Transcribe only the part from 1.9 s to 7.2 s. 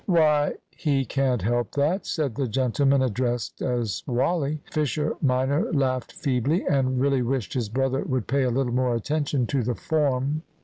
said the gentleman addressed as Wally. Fisher minor laughed feebly, and